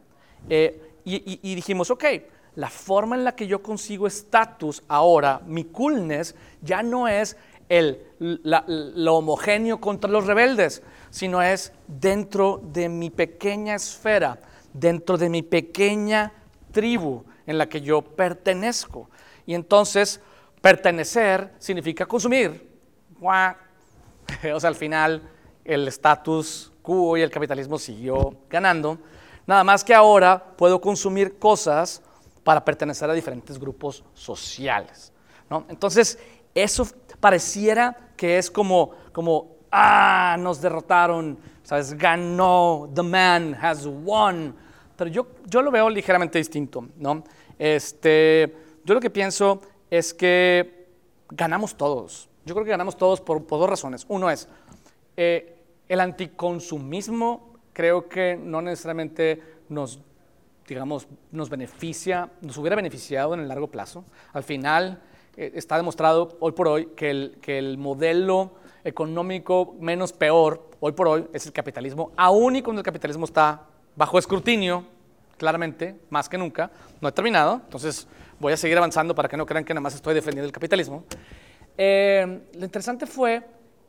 [0.50, 2.04] eh, y, dijimos, ok,
[2.56, 7.38] la forma en la que yo consigo estatus ahora, mi coolness, ya no es
[7.70, 14.40] el, lo homogéneo contra los rebeldes, sino es dentro de mi pequeña esfera,
[14.74, 16.32] dentro de mi pequeña
[16.72, 19.10] tribu en la que yo pertenezco.
[19.46, 20.20] Y entonces,
[20.62, 22.76] pertenecer significa consumir.
[24.54, 25.22] O sea, al final,
[25.64, 28.98] el estatus quo y el capitalismo siguió ganando.
[29.46, 32.02] Nada más que ahora puedo consumir cosas
[32.44, 35.14] para pertenecer a diferentes grupos sociales.
[35.70, 36.18] Entonces,
[36.56, 36.88] eso
[37.20, 41.94] pareciera que es como, como, ah, nos derrotaron, ¿sabes?
[41.94, 44.56] Ganó, the man has won.
[44.96, 47.24] Pero yo, yo lo veo ligeramente distinto, ¿no?
[47.60, 50.88] Este, yo lo que pienso es que
[51.30, 52.30] ganamos todos.
[52.46, 54.06] Yo creo que ganamos todos por, dos razones.
[54.08, 54.48] Uno es,
[55.18, 55.58] eh,
[55.90, 60.00] el anticonsumismo creo que no necesariamente nos
[60.68, 64.04] digamos, nos beneficia, nos hubiera beneficiado en el largo plazo.
[64.34, 65.02] Al final,
[65.38, 68.52] está demostrado hoy por hoy que el, que el modelo
[68.84, 73.64] económico menos peor, hoy por hoy, es el capitalismo, aún y cuando el capitalismo está
[73.96, 74.86] bajo escrutinio,
[75.38, 76.72] claramente, más que nunca,
[77.02, 78.08] no he terminado, entonces
[78.40, 81.04] voy a seguir avanzando para que no crean que nada más estoy defendiendo el capitalismo.
[81.78, 83.42] Eh, lo interesante fue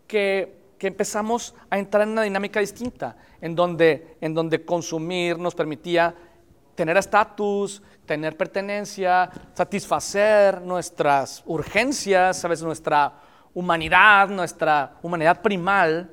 [0.06, 5.54] que, que, empezamos a entrar en una dinámica distinta, en donde, en donde consumir nos
[5.54, 6.14] permitía
[6.74, 12.62] tener estatus, tener pertenencia, satisfacer nuestras urgencias, ¿sabes?
[12.62, 13.12] nuestra
[13.52, 16.08] humanidad, nuestra humanidad primal.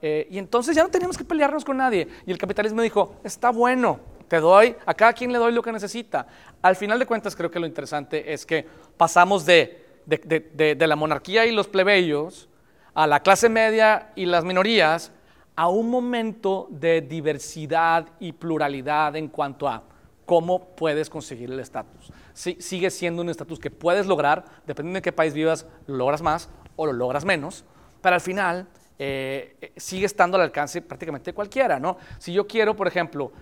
[0.00, 2.06] Eh, y entonces ya no teníamos que pelearnos con nadie.
[2.26, 5.72] Y el capitalismo dijo, está bueno, te doy, a cada quien le doy lo que
[5.72, 6.26] necesita.
[6.60, 10.96] Al final de cuentas creo que lo interesante es que pasamos de, de, de la
[10.96, 12.48] monarquía y los plebeyos
[12.94, 15.12] a la clase media y las minorías
[15.54, 19.82] a un momento de diversidad y pluralidad en cuanto a
[20.28, 22.12] cómo puedes conseguir el estatus.
[22.34, 26.50] sigue siendo un estatus que puedes lograr, dependiendo de qué país vivas, lo logras más
[26.76, 27.64] o lo logras menos,
[28.02, 31.96] pero al final eh, eh, sigue estando al alcance prácticamente de cualquiera, ¿no?
[32.18, 33.32] Si yo quiero, por ejemplo,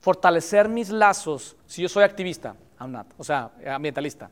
[0.00, 4.28] fortalecer mis lazos, si yo soy activista, I'm not, o sea, ambientalista,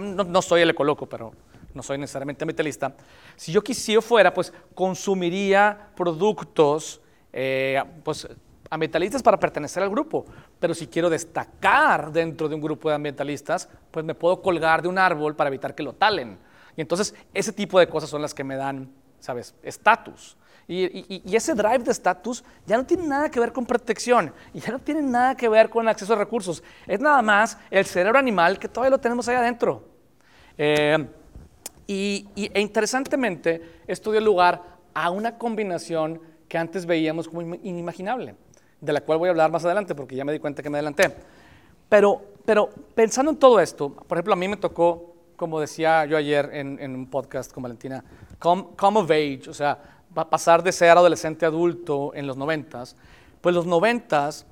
[0.00, 1.32] no, soy el ecoloco, pero
[1.72, 2.96] no soy necesariamente ambientalista,
[3.36, 7.00] si yo quisiera fuera, pues consumiría productos,
[7.32, 8.26] eh, pues
[8.70, 10.26] ambientalistas para pertenecer al grupo,
[10.58, 14.88] pero si quiero destacar dentro de un grupo de ambientalistas, pues me puedo colgar de
[14.88, 16.38] un árbol para evitar que lo talen.
[16.76, 20.36] Y entonces ese tipo de cosas son las que me dan, ¿sabes?, estatus.
[20.70, 24.70] Y, ese drive de estatus ya no tiene nada que ver con protección y ya
[24.70, 26.62] no tiene nada que ver con acceso a recursos.
[26.86, 29.88] Es nada más el cerebro animal que todavía lo tenemos ahí adentro.
[30.58, 31.08] Eh,
[31.86, 38.34] y, e interesantemente, esto dio lugar a una combinación que antes veíamos como inimaginable
[38.80, 40.78] de la cual voy a hablar más adelante porque ya me di cuenta que me
[40.78, 41.14] adelanté.
[41.88, 46.16] Pero, pero pensando en todo esto, por ejemplo, a mí me tocó, como decía yo
[46.16, 48.04] ayer en, un podcast con Valentina,
[48.38, 49.78] come, of age, o sea,
[50.12, 52.96] pasar de ser adolescente adulto en los noventas,
[53.40, 54.46] pues los noventas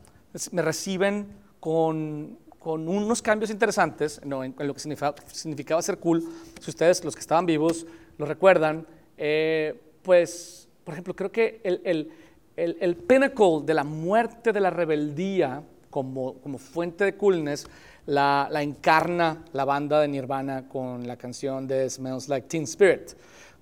[0.53, 1.29] me reciben
[1.61, 6.25] con, con unos cambios interesantes en, lo que significaba, ser cool.
[6.61, 7.87] Si ustedes, los que estaban vivos,
[8.19, 8.87] lo recuerdan,
[9.19, 12.13] eh, pues, por ejemplo, creo que el
[12.57, 17.67] el, el pinnacle de la muerte de la rebeldía como, como fuente de coolness
[18.07, 23.13] la, la, encarna la banda de Nirvana con la canción de Smells Like Teen Spirit.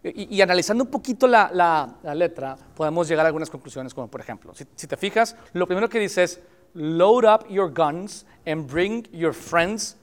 [0.02, 4.54] Y, analizando un poquito la, la, letra, podemos llegar a algunas conclusiones, como por ejemplo,
[4.54, 6.40] si, si, te fijas, lo primero que dice es,
[6.74, 9.96] load up your guns and bring your friends.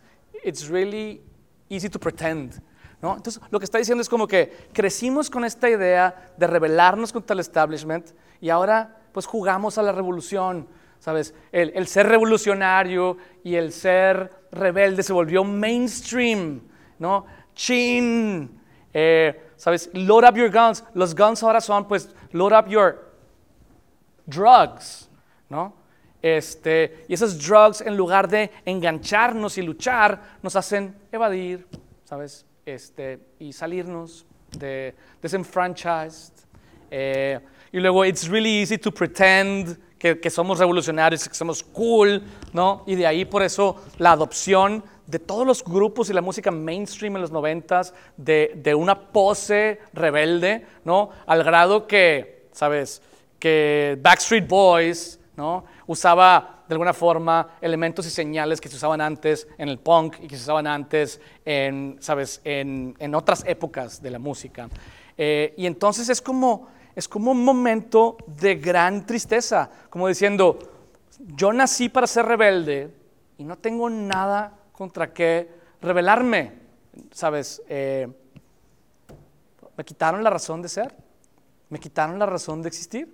[0.44, 1.22] It's really
[1.70, 2.64] easy to pretend.
[3.02, 3.16] ¿No?
[3.16, 7.34] Entonces, lo que está diciendo es como que crecimos con esta idea de rebelarnos contra
[7.34, 10.68] el establishment y ahora pues jugamos a la revolución,
[11.00, 11.34] ¿sabes?
[11.52, 16.62] El, ser revolucionario y el ser rebelde se volvió mainstream,
[17.00, 17.26] ¿no?
[17.56, 18.60] Chin,
[18.94, 19.90] eh, ¿sabes?
[19.94, 20.84] Load up your guns.
[20.94, 23.14] Los guns ahora son pues load up your
[24.26, 25.10] drugs,
[25.50, 25.74] ¿no?
[26.22, 31.68] Este, y esos drugs, en lugar de engancharnos y luchar, nos hacen evadir,
[32.04, 32.46] ¿sabes?
[32.74, 34.26] Este, y salirnos
[34.58, 36.32] de desenfranchised.
[36.90, 37.38] Eh,
[37.74, 42.84] y luego, it's really easy to pretend que, que, somos revolucionarios, que somos cool, ¿no?
[42.88, 47.18] Y de ahí por eso la adopción de todos los grupos y la música mainstream
[47.18, 51.10] en los noventas, de, de una pose rebelde, ¿no?
[51.26, 53.02] Al grado que, ¿sabes?
[53.38, 55.66] Que Backstreet Boys, ¿no?
[55.88, 60.28] Usaba de alguna forma elementos y señales que se usaban antes en el punk y
[60.28, 62.40] que se usaban antes en, ¿sabes?
[62.46, 64.70] En, en otras épocas de la música.
[65.18, 70.60] Eh, y entonces es como es como un momento de gran tristeza, como diciendo,
[71.20, 72.94] yo nací para ser rebelde
[73.38, 75.50] y no tengo nada contra qué
[75.82, 76.54] rebelarme,
[77.12, 77.62] ¿sabes?
[77.68, 78.08] Eh,
[79.76, 80.96] me quitaron la razón de ser,
[81.70, 83.14] me quitaron la razón de existir.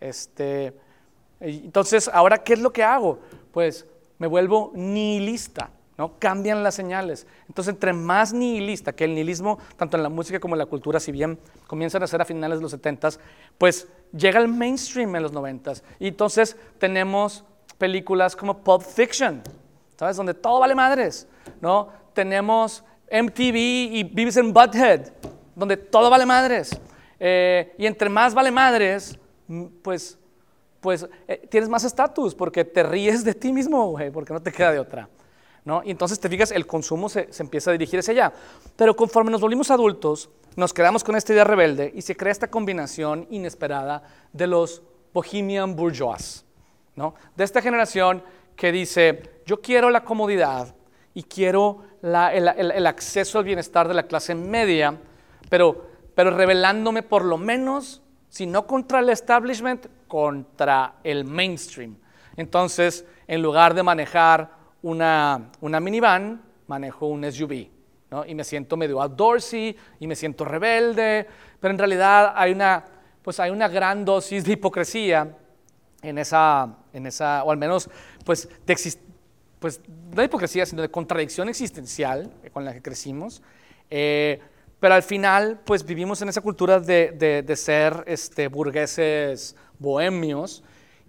[0.00, 0.74] Este,
[1.40, 3.18] entonces, ahora, ¿qué es lo que hago?
[3.52, 3.86] Pues
[4.18, 5.70] me vuelvo nihilista.
[6.00, 6.18] ¿no?
[6.18, 7.26] Cambian las señales.
[7.46, 10.98] Entonces, entre más nihilista, que el nihilismo, tanto en la música como en la cultura,
[10.98, 13.10] si bien comienzan a ser a finales de los 70,
[13.58, 15.72] pues llega al mainstream en los 90.
[15.98, 17.44] Y entonces tenemos
[17.76, 19.42] películas como Pulp Fiction,
[19.98, 20.16] ¿sabes?
[20.16, 21.26] Donde todo vale madres,
[21.60, 21.88] ¿no?
[22.14, 25.12] Tenemos MTV y Beavis and Butthead,
[25.54, 26.80] donde todo vale madres.
[27.18, 29.18] Eh, y entre más vale madres,
[29.82, 30.18] pues,
[30.80, 34.72] pues eh, tienes más estatus, porque te ríes de ti mismo, porque no te queda
[34.72, 35.08] de otra.
[35.84, 38.32] Y entonces te fijas, el consumo se, empieza a dirigir hacia allá.
[38.76, 42.50] Pero conforme nos volvimos adultos, nos quedamos con esta idea rebelde y se crea esta
[42.50, 46.44] combinación inesperada de los bohemian bourgeois,
[46.96, 47.14] ¿no?
[47.36, 48.22] De esta generación
[48.56, 50.74] que dice, yo quiero la comodidad
[51.14, 54.98] y quiero el, acceso al bienestar de la clase media,
[55.48, 61.96] pero, pero revelándome por lo menos, si no contra el establishment, contra el mainstream.
[62.36, 64.50] Entonces, en lugar de manejar
[64.82, 67.68] una, una minivan, manejo un SUV.
[68.10, 68.24] ¿no?
[68.24, 71.26] Y me siento medio outdoorsy y me siento rebelde,
[71.58, 72.84] pero en realidad hay una,
[73.20, 75.36] pues hay una gran dosis de hipocresía
[76.00, 77.90] en esa, en esa o al menos
[78.24, 78.94] pues, de,
[79.58, 83.42] pues no de hipocresía, sino de contradicción existencial con la que crecimos.
[83.90, 84.40] Eh,
[84.80, 90.64] pero al final, pues vivimos en esa cultura de, de, ser este, burgueses bohemios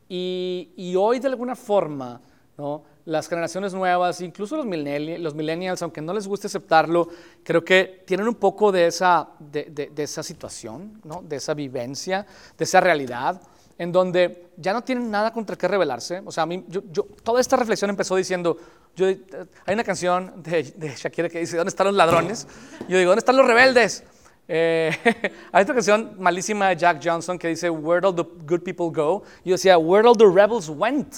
[0.09, 2.21] y, y, hoy de alguna forma,
[2.57, 2.83] ¿no?
[3.05, 7.07] las generaciones nuevas, incluso los millennials, los millennials, aunque no les guste aceptarlo,
[7.43, 11.23] creo que tienen un poco de esa, de, de, esa situación, ¿no?
[11.23, 12.25] de esa vivencia,
[12.57, 13.41] de esa realidad,
[13.81, 16.21] en donde ya no tienen nada contra qué rebelarse.
[16.23, 18.55] O sea, a mí, yo, yo, toda esta reflexión empezó diciendo,
[18.95, 22.47] yo, hay una canción de, de, Shakira que dice, ¿dónde están los ladrones?
[22.87, 24.03] Yo digo, ¿dónde están los rebeldes?
[24.47, 24.91] Eh,
[25.51, 29.23] hay otra canción malísima de Jack Johnson que dice, Where all the good people go?
[29.43, 31.15] Y yo decía, Where all the rebels went?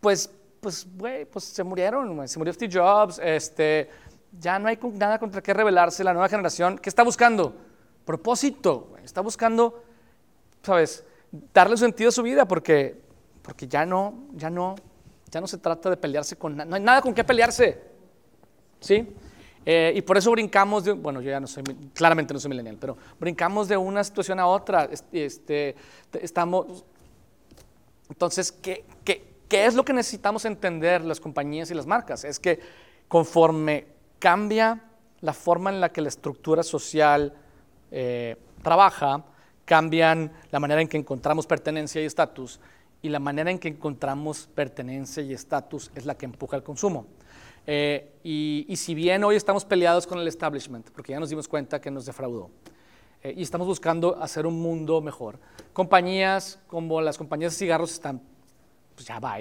[0.00, 0.28] Pues,
[0.60, 3.88] pues, güey, pues se murieron, se murió Steve Jobs, este,
[4.36, 6.02] ya no hay nada contra qué rebelarse.
[6.02, 7.54] La nueva generación, ¿qué está buscando?
[8.04, 9.84] Propósito, está buscando,
[10.60, 11.04] ¿sabes?
[11.52, 13.00] Darle sentido a su vida porque,
[13.42, 14.76] porque ya no, ya no,
[15.30, 17.80] ya no se trata de pelearse con nada, no hay nada con qué pelearse.
[18.80, 19.06] ¿Sí?
[19.66, 22.76] Eh, y por eso brincamos de, bueno, yo ya no soy, claramente no soy millennial,
[22.78, 24.88] pero brincamos de una situación a otra.
[25.10, 25.74] Este,
[26.12, 26.84] estamos,
[28.10, 32.24] entonces, ¿qué, qué, qué es lo que necesitamos entender las compañías y las marcas?
[32.24, 32.60] Es que
[33.08, 33.86] conforme
[34.18, 34.82] cambia
[35.20, 37.32] la forma en la que la estructura social
[37.90, 39.24] eh, trabaja,
[39.64, 42.60] cambian la manera en que encontramos pertenencia y estatus,
[43.02, 47.06] y la manera en que encontramos pertenencia y estatus es la que empuja el consumo.
[47.66, 51.80] Eh, y, si bien hoy estamos peleados con el establishment, porque ya nos dimos cuenta
[51.80, 52.50] que nos defraudó,
[53.22, 55.38] eh, y estamos buscando hacer un mundo mejor,
[55.72, 58.20] compañías como las compañías de cigarros están,
[58.94, 59.38] pues ya va,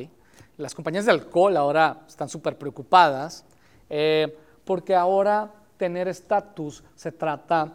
[0.57, 3.45] las compañías de alcohol ahora están súper preocupadas,
[3.89, 7.73] eh, porque ahora tener estatus se trata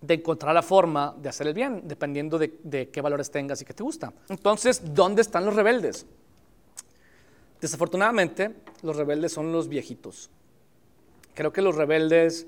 [0.00, 3.74] de encontrar la forma de hacer el bien, dependiendo de, qué valores tengas y qué
[3.74, 4.12] te gusta.
[4.28, 6.06] Entonces, ¿dónde están los rebeldes?
[7.60, 10.30] Desafortunadamente, los rebeldes son los viejitos.
[11.34, 12.46] Creo que los rebeldes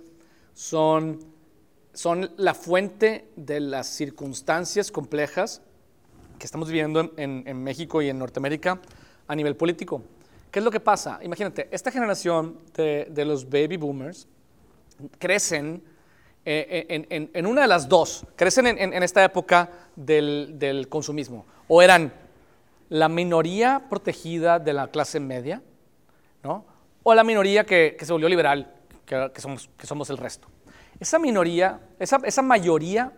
[0.55, 1.21] son,
[1.93, 5.63] son la fuente de las circunstancias complejas
[6.39, 8.81] que estamos viviendo en, México y en Norteamérica
[9.27, 10.03] a nivel político.
[10.51, 11.19] ¿Qué es lo que pasa?
[11.23, 14.29] Imagínate, esta generación de, de los baby boomers
[15.19, 15.83] crecen
[16.51, 22.11] eh, en, una de las dos, crecen en, esta época del, consumismo, o eran
[22.89, 25.61] la minoría protegida de la clase media,
[26.43, 26.65] ¿no?
[27.03, 28.73] o la minoría que, se volvió liberal,
[29.05, 30.49] que, somos, que somos el resto.
[30.99, 33.13] Esa minoría, esa, esa mayoría,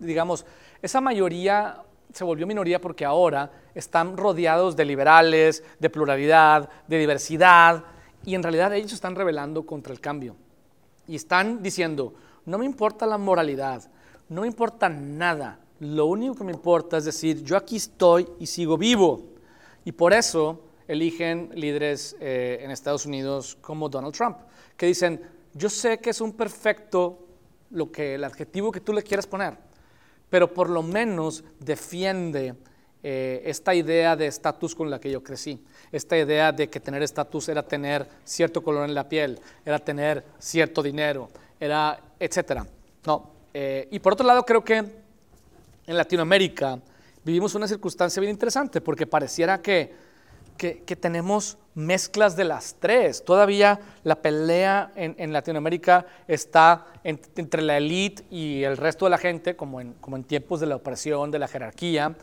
[0.00, 0.44] digamos,
[0.82, 1.76] esa mayoría
[2.12, 7.84] se volvió minoría porque ahora están rodeados de liberales, de pluralidad, de diversidad,
[8.24, 10.34] y en realidad ellos están rebelando contra el cambio.
[11.06, 12.14] Y están diciendo,
[12.46, 13.82] no me importa la moralidad,
[14.28, 15.60] no me importa nada.
[15.80, 19.34] Lo único que me importa es decir, yo aquí estoy y sigo vivo.
[19.84, 24.38] Y por eso eligen líderes eh, en Estados Unidos como Donald Trump,
[24.76, 25.20] que dicen,
[25.54, 27.18] yo sé que es un perfecto,
[27.70, 29.56] lo que, el adjetivo que tú le quieras poner,
[30.28, 32.54] pero por lo menos defiende
[33.02, 37.02] eh, esta idea de estatus con la que yo crecí, esta idea de que tener
[37.02, 41.28] estatus era tener cierto color en la piel, era tener cierto dinero,
[41.60, 42.66] era etcétera.
[43.06, 43.30] No.
[43.52, 46.78] Eh, y por otro lado, creo que en Latinoamérica
[47.22, 49.94] vivimos una circunstancia bien interesante porque pareciera que,
[50.56, 53.24] que, tenemos mezclas de las tres.
[53.24, 59.56] Todavía la pelea en, Latinoamérica está entre la élite y el resto de la gente,
[59.56, 62.14] como en, como en tiempos de la opresión, de la jerarquía.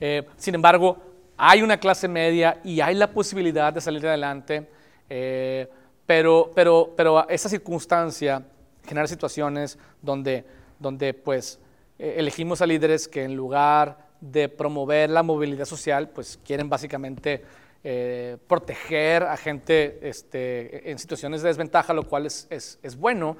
[0.00, 0.96] Eh, sin embargo,
[1.36, 4.68] hay una clase media y hay la posibilidad de salir adelante,
[5.08, 5.68] eh,
[6.06, 8.42] pero, pero, pero esa circunstancia
[8.86, 10.44] generar situaciones donde,
[10.78, 11.58] donde pues
[11.98, 17.42] eh, elegimos a líderes que en lugar de promover la movilidad social, pues quieren básicamente
[17.82, 23.36] eh, proteger a gente este, en situaciones de desventaja, lo cual es, es, es, bueno.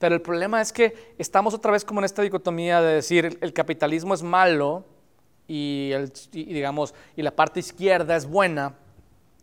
[0.00, 3.52] Pero el problema es que estamos otra vez como en esta dicotomía de decir el,
[3.52, 4.84] capitalismo es malo
[5.46, 8.74] y, el, y, digamos, y la parte izquierda es buena,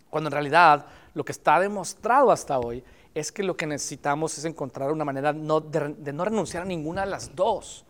[0.10, 2.84] cuando en realidad lo que está demostrado hasta hoy
[3.14, 7.12] es que lo que necesitamos es encontrar una manera de, no renunciar a ninguna de
[7.12, 7.86] las dos,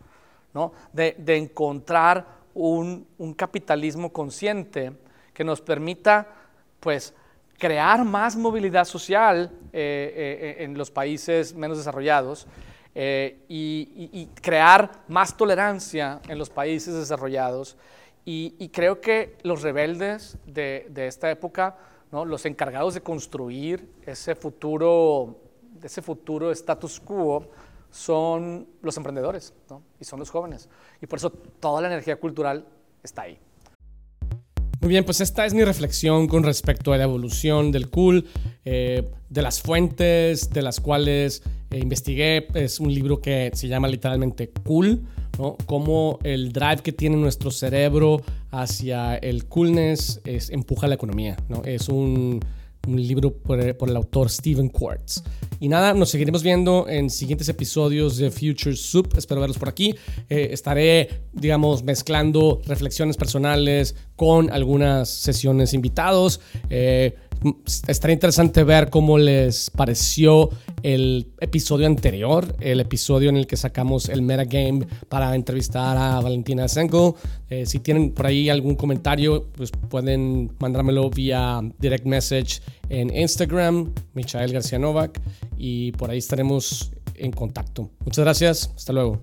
[0.54, 0.72] ¿no?
[0.92, 3.06] de, encontrar un,
[3.36, 4.92] capitalismo consciente
[5.32, 6.28] que nos permita
[6.80, 7.14] pues,
[7.58, 12.46] crear más movilidad social eh, en los países menos desarrollados
[12.94, 17.76] y, crear más tolerancia en los países desarrollados.
[18.24, 21.76] Y, creo que los rebeldes de, esta época,
[22.12, 22.24] ¿no?
[22.24, 25.40] los encargados de construir ese futuro,
[25.82, 27.50] ese futuro status quo,
[27.90, 29.52] son los emprendedores
[30.00, 30.68] y son los jóvenes.
[31.00, 32.66] Y por eso toda la energía cultural
[33.02, 33.38] está ahí.
[34.80, 38.26] Muy bien, pues esta es mi reflexión con respecto a la evolución del cool,
[38.64, 42.46] eh, de las fuentes de las cuales eh, investigué.
[42.54, 45.02] Es un libro que se llama literalmente Cool,
[45.38, 45.56] ¿no?
[45.66, 48.20] Cómo el drive que tiene nuestro cerebro
[48.50, 51.62] hacia el coolness es, empuja la economía, ¿no?
[51.64, 52.40] Es un
[52.86, 55.22] libro por, el autor Stephen Quartz.
[55.60, 59.14] Y nada, nos seguiremos viendo en siguientes episodios de Future Soup.
[59.16, 59.94] Espero verlos por aquí.
[60.28, 66.40] Eh, estaré, digamos, mezclando reflexiones personales con algunas sesiones invitados.
[66.68, 67.14] Eh,
[67.66, 70.50] estaría interesante ver cómo les pareció
[70.82, 76.68] el episodio anterior, el episodio en el que sacamos el metagame para entrevistar a Valentina
[76.68, 77.16] Senko.
[77.50, 83.92] Eh, si tienen por ahí algún comentario, pues pueden mandármelo vía direct message en Instagram,
[84.14, 85.20] Michael García Novak,
[85.56, 87.90] y por ahí estaremos en contacto.
[88.04, 89.20] Muchas gracias, hasta luego.